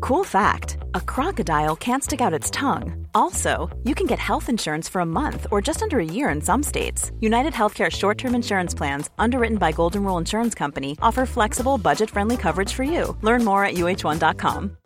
[0.00, 3.06] Cool fact a crocodile can't stick out its tongue.
[3.14, 6.40] Also, you can get health insurance for a month or just under a year in
[6.40, 7.12] some states.
[7.20, 12.10] United Healthcare short term insurance plans, underwritten by Golden Rule Insurance Company, offer flexible, budget
[12.10, 13.16] friendly coverage for you.
[13.22, 14.76] Learn more at uh1.com.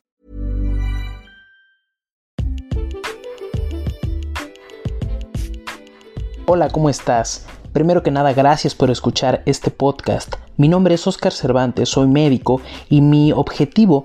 [6.47, 7.47] Hola, ¿cómo estás?
[7.73, 10.35] Primero que nada, gracias por escuchar este podcast.
[10.57, 14.05] Mi nombre es Oscar Cervantes, soy médico y mi objetivo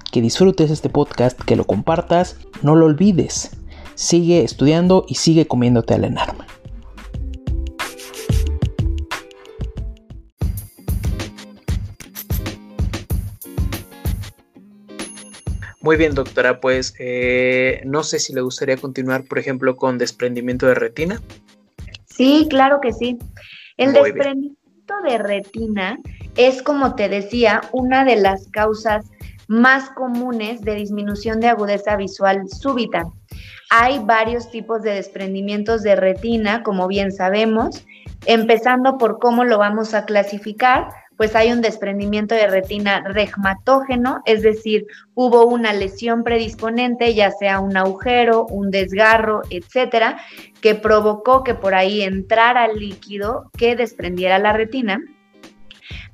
[0.11, 3.51] que disfrutes este podcast, que lo compartas, no lo olvides.
[3.95, 6.45] Sigue estudiando y sigue comiéndote al enarma.
[15.83, 20.67] Muy bien, doctora, pues eh, no sé si le gustaría continuar, por ejemplo, con desprendimiento
[20.67, 21.21] de retina.
[22.05, 23.17] Sí, claro que sí.
[23.77, 25.97] El desprendimiento de retina
[26.35, 29.05] es, como te decía, una de las causas
[29.51, 33.03] más comunes de disminución de agudeza visual súbita.
[33.69, 37.85] Hay varios tipos de desprendimientos de retina, como bien sabemos,
[38.25, 44.41] empezando por cómo lo vamos a clasificar, pues hay un desprendimiento de retina regmatógeno, es
[44.41, 50.21] decir, hubo una lesión predisponente, ya sea un agujero, un desgarro, etcétera,
[50.61, 55.01] que provocó que por ahí entrara líquido que desprendiera la retina.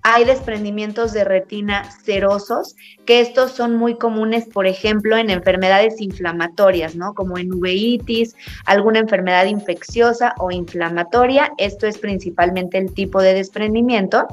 [0.09, 6.95] Hay desprendimientos de retina serosos, que estos son muy comunes, por ejemplo, en enfermedades inflamatorias,
[6.95, 7.13] ¿no?
[7.13, 8.33] Como en uveitis,
[8.65, 11.51] alguna enfermedad infecciosa o inflamatoria.
[11.57, 14.25] Esto es principalmente el tipo de desprendimiento.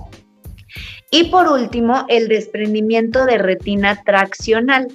[1.10, 4.86] Y por último, el desprendimiento de retina traccional,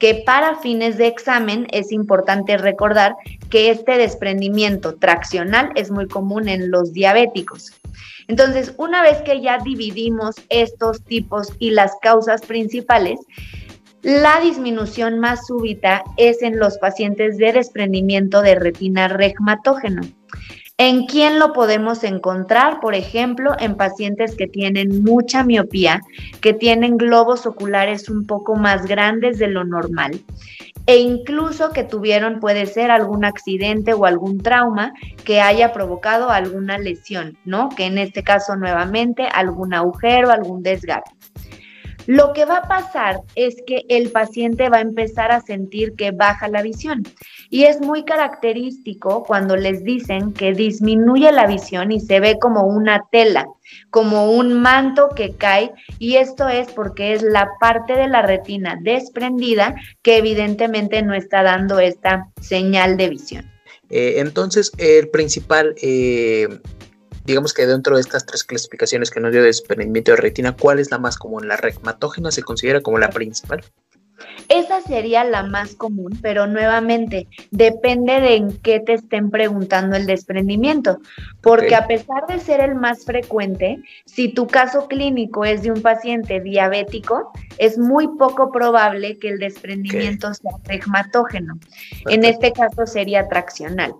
[0.00, 3.14] que para fines de examen es importante recordar
[3.50, 7.70] que este desprendimiento traccional es muy común en los diabéticos.
[8.28, 13.20] Entonces, una vez que ya dividimos estos tipos y las causas principales,
[14.02, 20.02] la disminución más súbita es en los pacientes de desprendimiento de retina regmatógeno.
[20.76, 22.80] ¿En quién lo podemos encontrar?
[22.80, 26.00] Por ejemplo, en pacientes que tienen mucha miopía,
[26.40, 30.20] que tienen globos oculares un poco más grandes de lo normal
[30.86, 34.92] e incluso que tuvieron puede ser algún accidente o algún trauma
[35.24, 37.70] que haya provocado alguna lesión, ¿no?
[37.70, 41.04] Que en este caso nuevamente algún agujero, algún desgarro.
[42.06, 46.10] Lo que va a pasar es que el paciente va a empezar a sentir que
[46.10, 47.02] baja la visión
[47.48, 52.64] y es muy característico cuando les dicen que disminuye la visión y se ve como
[52.64, 53.46] una tela,
[53.90, 58.78] como un manto que cae y esto es porque es la parte de la retina
[58.82, 63.54] desprendida que evidentemente no está dando esta señal de visión.
[63.90, 66.48] Eh, entonces, el principal eh,
[67.24, 70.78] digamos que dentro de estas tres clasificaciones que nos dio de desprendimiento de retina, ¿cuál
[70.78, 71.48] es la más común?
[71.48, 73.64] ¿La regmatógena se considera como la principal?
[74.48, 80.06] Esa sería la más común, pero nuevamente depende de en qué te estén preguntando el
[80.06, 80.98] desprendimiento,
[81.40, 85.82] porque a pesar de ser el más frecuente, si tu caso clínico es de un
[85.82, 91.58] paciente diabético, es muy poco probable que el desprendimiento sea regmatógeno.
[92.08, 93.94] En este caso sería traccional.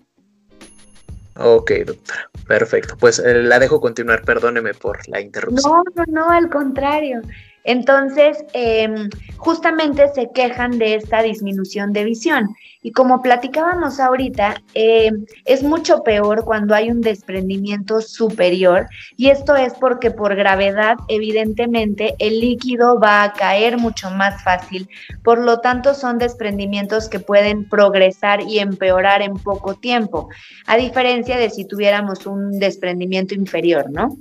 [1.37, 2.31] Ok, doctora.
[2.47, 2.97] Perfecto.
[2.99, 4.23] Pues eh, la dejo continuar.
[4.23, 5.83] Perdóneme por la interrupción.
[5.95, 7.23] No, no, no, al contrario.
[7.65, 12.55] Entonces, em, justamente se quejan de esta disminución de visión.
[12.87, 18.87] Y como platicábamos ahorita, em, es mucho peor cuando hay un desprendimiento superior
[19.17, 24.87] y esto es porque por gravedad, evidentemente, el líquido va a caer mucho más fácil.
[25.23, 30.29] Por lo tanto, son desprendimientos que pueden progresar y empeorar en poco tiempo,
[30.67, 34.19] a diferencia de si tuviéramos un desprendimiento inferior, ¿no?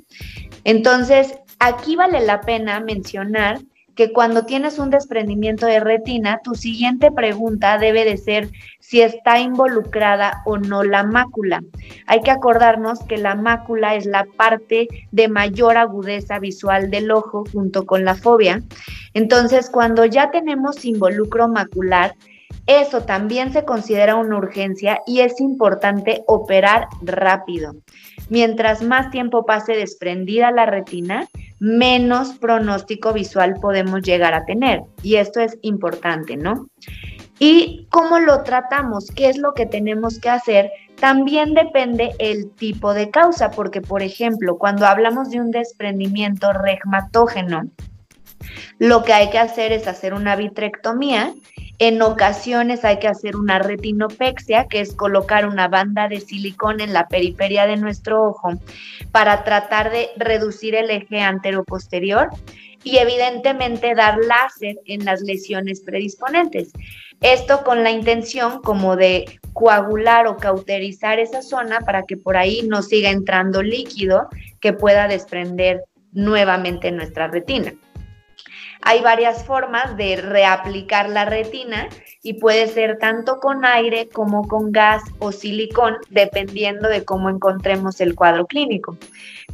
[0.64, 3.60] Entonces, aquí vale la pena mencionar
[3.96, 8.50] que cuando tienes un desprendimiento de retina, tu siguiente pregunta debe de ser
[8.80, 11.64] si está involucrada o no la mácula.
[12.08, 17.44] Hay que acordarnos que la mácula es la parte de mayor agudeza visual del ojo
[17.52, 18.64] junto con la fobia.
[19.14, 22.16] Entonces, cuando ya tenemos involucro macular,
[22.66, 27.76] eso también se considera una urgencia y es importante operar rápido.
[28.30, 31.28] Mientras más tiempo pase desprendida la retina,
[31.64, 34.82] menos pronóstico visual podemos llegar a tener.
[35.02, 36.68] Y esto es importante, ¿no?
[37.40, 42.94] Y cómo lo tratamos, qué es lo que tenemos que hacer, también depende el tipo
[42.94, 47.70] de causa, porque por ejemplo, cuando hablamos de un desprendimiento regmatógeno,
[48.78, 51.34] lo que hay que hacer es hacer una vitrectomía.
[51.80, 56.94] En ocasiones hay que hacer una retinopexia, que es colocar una banda de silicón en
[56.94, 58.52] la periferia de nuestro ojo
[59.12, 62.30] para tratar de reducir el eje anteroposterior
[62.84, 66.72] y evidentemente dar láser en las lesiones predisponentes.
[67.22, 72.62] Esto con la intención como de coagular o cauterizar esa zona para que por ahí
[72.68, 74.28] no siga entrando líquido
[74.60, 77.74] que pueda desprender nuevamente nuestra retina.
[78.86, 81.88] Hay varias formas de reaplicar la retina
[82.22, 88.02] y puede ser tanto con aire como con gas o silicón, dependiendo de cómo encontremos
[88.02, 88.98] el cuadro clínico.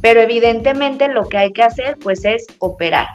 [0.00, 3.08] Pero evidentemente lo que hay que hacer pues es operar.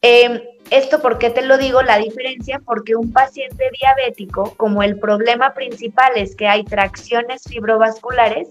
[0.00, 1.82] Em, esto, ¿por qué te lo digo?
[1.82, 8.48] La diferencia, porque un paciente diabético, como el problema principal es que hay tracciones fibrovasculares,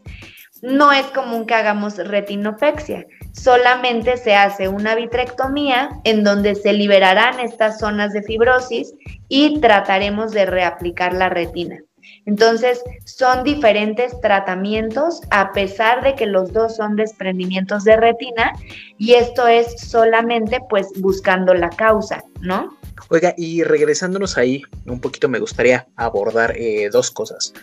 [0.62, 3.06] no es común que hagamos retinopexia.
[3.34, 8.94] Solamente se hace una vitrectomía en donde se liberarán estas zonas de fibrosis
[9.28, 11.80] y trataremos de reaplicar la retina.
[12.26, 18.54] Entonces, son diferentes tratamientos a pesar de que los dos son desprendimientos de retina
[18.98, 22.78] y esto es solamente pues buscando la causa, ¿no?
[23.10, 27.54] Oiga, y regresándonos ahí, un poquito me gustaría abordar eh, dos cosas.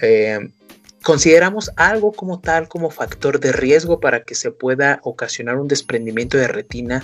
[0.00, 0.38] Eh,
[1.08, 6.36] ¿Consideramos algo como tal como factor de riesgo para que se pueda ocasionar un desprendimiento
[6.36, 7.02] de retina?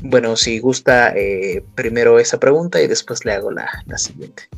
[0.00, 4.48] Bueno, si gusta, eh, primero esa pregunta y después le hago la, siguiente.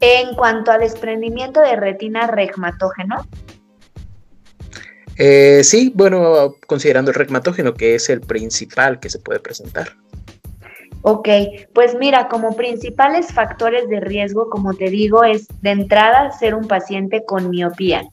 [0.00, 3.28] En cuanto a desprendimiento de retina regmatógeno.
[5.18, 9.98] Eh, sí, bueno, considerando el regmatógeno, que es el principal que se puede presentar.
[11.06, 11.28] Ok,
[11.74, 16.66] pues mira, como principales factores de riesgo, como te digo, es de entrada ser un
[16.66, 18.04] paciente con miopía.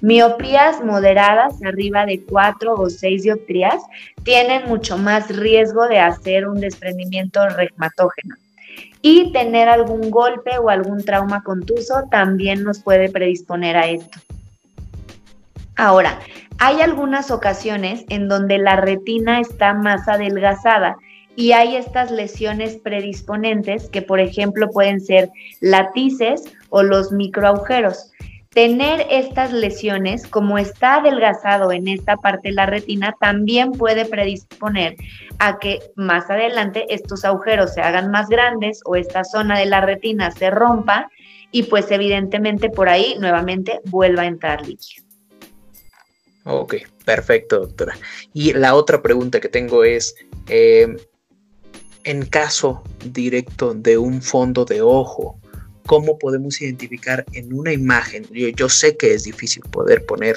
[0.00, 3.82] Miopías moderadas, arriba de 4 o 6 dioptrías,
[4.22, 8.36] tienen mucho más riesgo de hacer un desprendimiento regmatógeno.
[9.02, 14.20] Y tener algún golpe o algún trauma contuso también nos puede predisponer a esto.
[15.74, 16.20] Ahora,
[16.58, 20.96] hay algunas ocasiones en donde la retina está más adelgazada
[21.40, 28.12] y hay estas lesiones predisponentes que, por ejemplo, pueden ser latices o los microagujeros.
[28.50, 34.96] Tener estas lesiones, como está adelgazado en esta parte de la retina, también puede predisponer
[35.38, 39.80] a que más adelante estos agujeros se hagan más grandes o esta zona de la
[39.80, 41.08] retina se rompa
[41.50, 45.06] y pues evidentemente por ahí nuevamente vuelva a entrar líquido.
[46.44, 46.74] Ok,
[47.06, 47.96] perfecto, doctora.
[48.34, 50.14] Y la otra pregunta que tengo es,
[50.48, 50.96] eh,
[52.10, 55.38] en caso directo de un fondo de ojo,
[55.86, 58.24] ¿cómo podemos identificar en una imagen?
[58.32, 60.36] Yo, sé que es difícil poder poner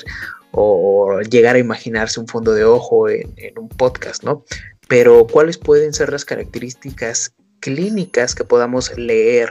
[0.52, 4.46] o, llegar a imaginarse un fondo de ojo en, un podcast, ¿no?
[4.88, 9.50] Pero ¿cuáles pueden ser las características clínicas que podamos leer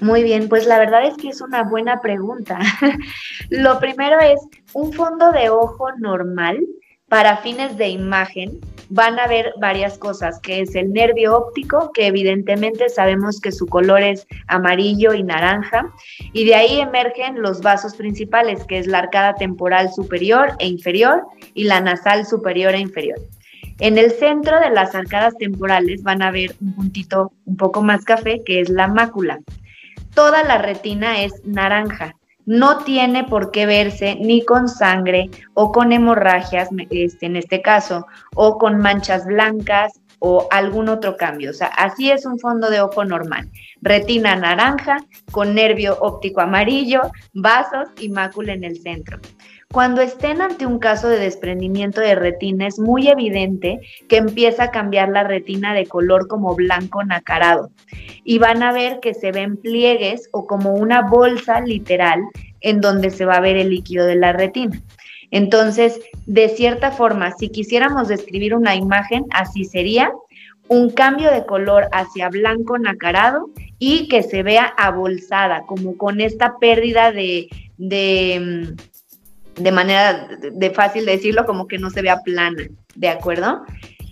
[0.00, 2.58] muy bien, pues la verdad es que es una buena pregunta.
[3.50, 4.40] Lo primero es,
[4.72, 6.58] un fondo de ojo normal
[7.08, 8.58] para fines de imagen
[8.92, 13.66] van a ver varias cosas, que es el nervio óptico, que evidentemente sabemos que su
[13.66, 15.90] color es amarillo y naranja,
[16.34, 21.22] y de ahí emergen los vasos principales, que es la arcada temporal superior e inferior
[21.54, 23.18] y la nasal superior e inferior.
[23.80, 28.04] En el centro de las arcadas temporales van a ver un puntito un poco más
[28.04, 29.40] café, que es la mácula.
[30.14, 32.14] Toda la retina es naranja,
[32.46, 38.06] no tiene por qué verse ni con sangre o con hemorragias, este, en este caso,
[38.34, 41.50] o con manchas blancas o algún otro cambio.
[41.50, 43.50] O sea, así es un fondo de ojo normal.
[43.80, 44.98] Retina naranja,
[45.32, 47.02] con nervio óptico amarillo,
[47.34, 49.18] vasos y mácula en el centro.
[49.72, 54.70] Cuando estén ante un caso de desprendimiento de retina, es muy evidente que empieza a
[54.70, 57.70] cambiar la retina de color como blanco nacarado
[58.22, 62.20] y van a ver que se ven pliegues o como una bolsa literal
[62.60, 64.78] en donde se va a ver el líquido de la retina.
[65.30, 70.12] Entonces, de cierta forma, si quisiéramos describir una imagen, así sería
[70.68, 73.48] un cambio de color hacia blanco nacarado
[73.78, 77.48] y que se vea abolsada, como con esta pérdida de,
[77.78, 78.91] de mm,
[79.62, 82.64] de manera de fácil decirlo, como que no se vea plana,
[82.94, 83.62] ¿de acuerdo?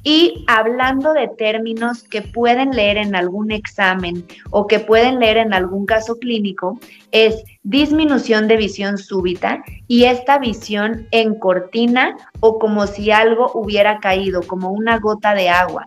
[0.02, 5.52] Y hablando de términos que pueden leer en algún examen o que pueden leer en
[5.52, 6.78] algún caso clínico,
[7.12, 13.98] es disminución de visión súbita y esta visión en cortina o como si algo hubiera
[14.00, 15.86] caído, como una gota de agua.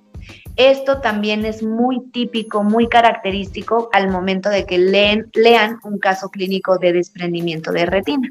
[0.55, 6.29] Esto también es muy típico, muy característico al momento de que leen, lean un caso
[6.29, 8.29] clínico de desprendimiento de retina.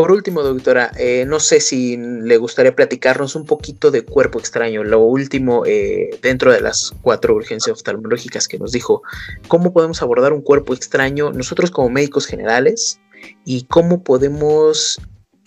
[0.00, 4.82] Por último, doctora, eh, no sé si le gustaría platicarnos un poquito de cuerpo extraño,
[4.82, 9.02] lo último eh, dentro de las cuatro urgencias oftalmológicas que nos dijo,
[9.46, 12.98] ¿cómo podemos abordar un cuerpo extraño nosotros como médicos generales
[13.44, 14.98] y cómo podemos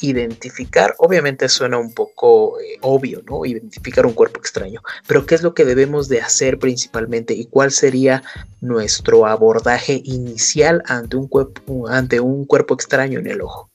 [0.01, 3.45] identificar, obviamente suena un poco eh, obvio, ¿no?
[3.45, 7.71] Identificar un cuerpo extraño, pero ¿qué es lo que debemos de hacer principalmente y cuál
[7.71, 8.21] sería
[8.61, 11.27] nuestro abordaje inicial ante un,
[11.89, 13.72] ante un cuerpo extraño en el ojo?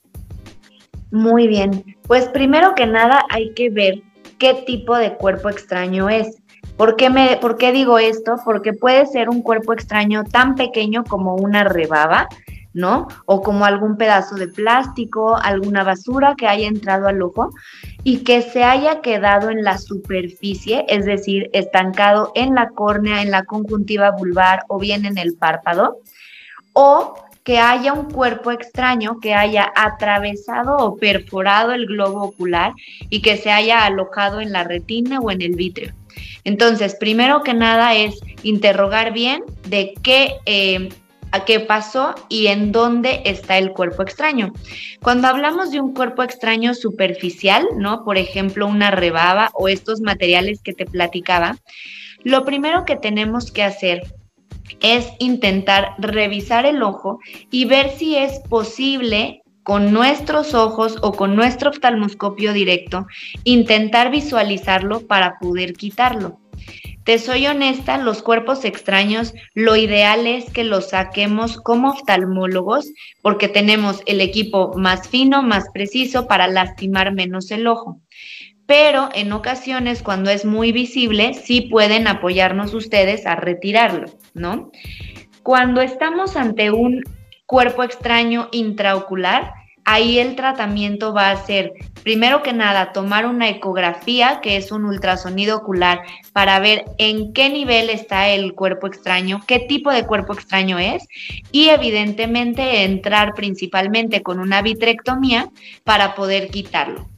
[1.11, 4.03] Muy bien, pues primero que nada hay que ver
[4.37, 6.37] qué tipo de cuerpo extraño es.
[6.77, 8.35] ¿Por qué, me, ¿Por qué digo esto?
[8.45, 12.29] Porque puede ser un cuerpo extraño tan pequeño como una rebaba,
[12.73, 13.07] ¿no?
[13.25, 17.49] O como algún pedazo de plástico, alguna basura que haya entrado al ojo
[18.03, 23.31] y que se haya quedado en la superficie, es decir, estancado en la córnea, en
[23.31, 25.97] la conjuntiva vulvar o bien en el párpado,
[26.73, 27.15] o
[27.49, 32.73] que haya un cuerpo extraño que haya atravesado o perforado el globo ocular
[33.09, 35.91] y que se haya alojado en la retina o en el vítreo.
[36.43, 40.89] Entonces, primero que nada es interrogar bien de qué, eh,
[41.31, 44.53] a qué pasó y en dónde está el cuerpo extraño.
[45.01, 48.05] Cuando hablamos de un cuerpo extraño superficial, ¿no?
[48.05, 51.57] Por ejemplo, una rebaba o estos materiales que te platicaba,
[52.23, 54.03] lo primero que tenemos que hacer
[54.81, 57.19] es intentar revisar el ojo
[57.51, 63.05] y ver si es posible con nuestros ojos o con nuestro oftalmoscopio directo,
[63.43, 66.39] intentar visualizarlo para poder quitarlo.
[67.03, 73.47] Te soy honesta, los cuerpos extraños, lo ideal es que los saquemos como oftalmólogos porque
[73.47, 78.01] tenemos el equipo más fino, más preciso para lastimar menos el ojo
[78.69, 84.69] pero en ocasiones cuando es muy visible, sí pueden apoyarnos ustedes a retirarlo, ¿no?
[85.41, 87.01] Cuando estamos ante un
[87.47, 89.53] cuerpo extraño intraocular,
[89.85, 91.73] ahí el tratamiento va a ser,
[92.03, 97.49] primero que nada, tomar una ecografía, que es un ultrasonido ocular, para ver en qué
[97.49, 101.07] nivel está el cuerpo extraño, qué tipo de cuerpo extraño es,
[101.51, 105.49] y evidentemente entrar principalmente con una vitrectomía
[105.83, 107.09] para poder quitarlo.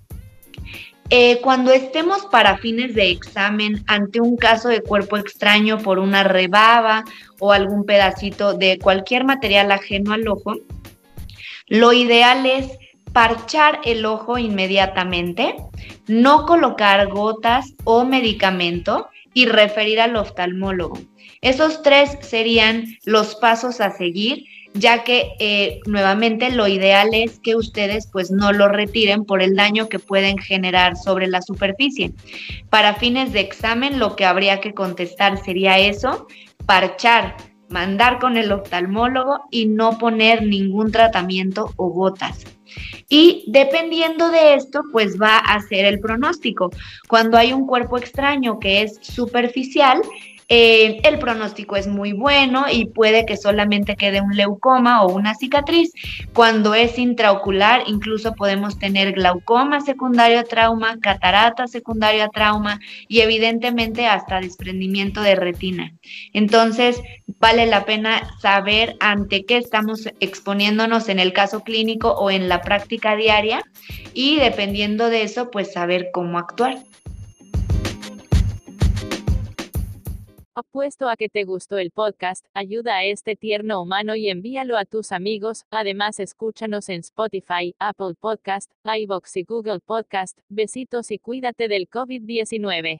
[1.14, 6.24] Eh, cuando estemos para fines de examen ante un caso de cuerpo extraño por una
[6.24, 7.04] rebaba
[7.38, 10.56] o algún pedacito de cualquier material ajeno al ojo,
[11.68, 12.80] lo ideal es
[13.12, 15.58] parchar el ojo inmediatamente,
[16.08, 20.98] no colocar gotas o medicamento y referir al oftalmólogo.
[21.42, 27.56] Esos tres serían los pasos a seguir ya que eh, nuevamente lo ideal es que
[27.56, 32.14] ustedes pues no lo retiren por el daño que pueden generar sobre la superficie.
[32.70, 36.28] Para fines de examen lo que habría que contestar sería eso,
[36.66, 37.36] parchar,
[37.70, 42.46] mandar con el oftalmólogo y no poner ningún tratamiento o gotas.
[43.10, 46.70] Y dependiendo de esto, pues va a ser el pronóstico.
[47.10, 50.02] Cuando hay un cuerpo extraño que es superficial,
[50.54, 55.34] eh, el pronóstico es muy bueno y puede que solamente quede un leucoma o una
[55.34, 55.94] cicatriz.
[56.34, 63.22] Cuando es intraocular, incluso podemos tener glaucoma secundario a trauma, catarata secundario a trauma y
[63.22, 65.94] evidentemente hasta desprendimiento de retina.
[66.34, 67.00] Entonces,
[67.40, 72.60] vale la pena saber ante qué estamos exponiéndonos en el caso clínico o en la
[72.60, 73.64] práctica diaria
[74.14, 76.80] y dependiendo de eso, pues saber cómo actuar.
[80.54, 84.84] Apuesto a que te gustó el podcast, ayuda a este tierno humano y envíalo a
[84.84, 85.64] tus amigos.
[85.72, 90.38] Además, escúchanos en Spotify, Apple Podcast, iBox y Google Podcast.
[90.50, 93.00] Besitos y cuídate del COVID-19.